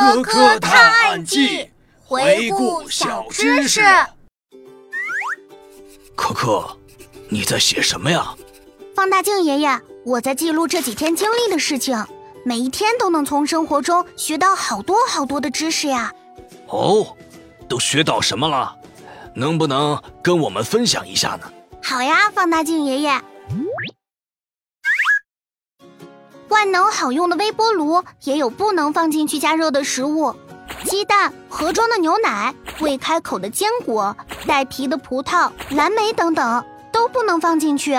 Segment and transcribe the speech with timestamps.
[0.00, 1.70] 科科探案记，
[2.02, 3.82] 回顾小知识。
[6.16, 6.78] 科科，
[7.28, 8.34] 你在写什么呀？
[8.94, 12.02] 放大镜爷爷，我在记录这几天经历的事情，
[12.46, 16.10] 每一天都能从生活中学到好多好多的知识呀。
[16.68, 17.14] 哦，
[17.68, 18.74] 都学到什么了？
[19.34, 21.52] 能不能跟我们分享一下呢？
[21.82, 23.20] 好呀，放大镜爷爷。
[26.50, 30.34] 万能好用的微波炉也有不能放进去加热的食物，
[30.84, 34.16] 鸡蛋、盒装的牛奶、未开口的坚果、
[34.48, 37.96] 带皮的葡萄、蓝莓等等都不能放进去。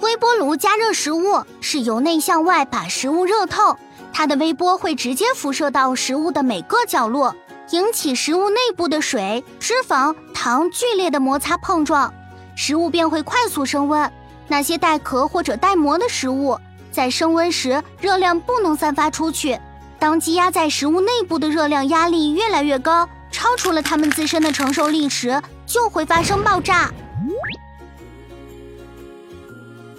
[0.00, 3.76] 微波炉加热食物是由内向外把食物热透，
[4.12, 7.34] 它的微波会直接辐射到食物的每个角落，
[7.70, 12.14] 引起食物内部的水、脂肪、糖剧烈的摩擦碰撞，
[12.54, 14.08] 食物便会快速升温。
[14.46, 16.56] 那些带壳或者带膜的食物。
[16.90, 19.58] 在升温时，热量不能散发出去。
[19.98, 26.92] 当积压在食物内部的热量压力越来越高，超出了它们自身的承受力时，就会发生爆炸。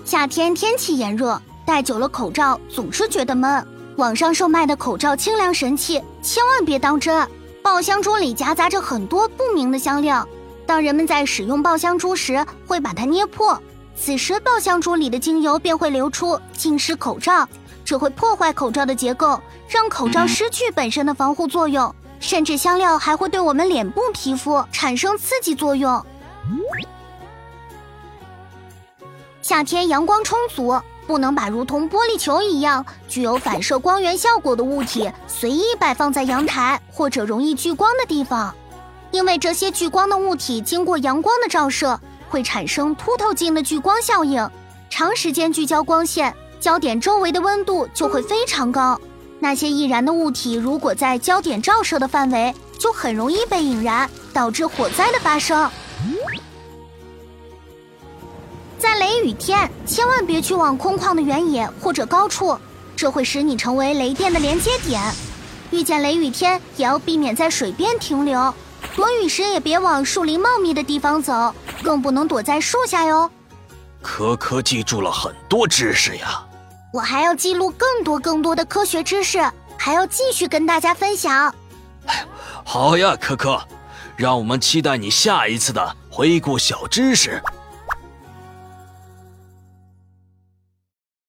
[0.06, 3.66] 夏天天气炎热，戴久了口罩总是觉得闷。
[3.98, 7.28] 网上售卖的口罩清凉神器，千万别当真。
[7.62, 10.26] 爆香珠里夹杂着很多不明的香料，
[10.66, 13.62] 当人们在使用爆香珠时，会把它捏破。
[14.02, 17.48] 此时，爆香珠里的精油便会流出，浸湿口罩，
[17.84, 21.94] 这会破坏口罩的结构，让口罩失去本身的防护作用。
[22.22, 26.04] 甚至香料还会对我们脸部皮肤产生刺激作用。
[29.42, 38.54] 夏天阳光充足，不能把如同玻璃球一样具有反射光源效果的物体随意摆放在阳台或者容易聚光的地方，
[39.12, 42.00] 因为这些聚光的物体经过阳光的照射。
[42.30, 44.48] 会产生凸透镜的聚光效应，
[44.90, 49.00] 长时间聚焦光线，焦点周围的温度就会非常高。
[49.40, 55.70] 那些易燃的物体如果在焦点照射的范围，就很容易被引燃，导致火灾的发生。
[58.78, 62.58] 在雷雨天，千万别去往空旷的原野或者高处，
[62.96, 65.02] 这会使你成为雷电的连接点。
[65.72, 68.54] 遇见雷雨天，也要避免在水边停留。
[68.96, 71.54] 躲雨时也别往树林茂密的地方走。
[71.84, 73.30] 更不能躲在树下哟。
[74.02, 76.42] 科科记住了很多知识呀，
[76.94, 79.40] 我还要记录更多更多的科学知识，
[79.78, 81.54] 还要继续跟大家分享。
[82.64, 83.62] 好呀，科科，
[84.16, 87.42] 让我们期待你下一次的回顾小知识。